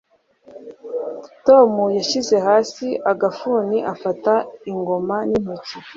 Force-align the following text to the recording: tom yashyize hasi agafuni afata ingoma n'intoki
tom 1.47 1.71
yashyize 1.97 2.35
hasi 2.47 2.87
agafuni 3.11 3.77
afata 3.93 4.33
ingoma 4.71 5.15
n'intoki 5.29 5.77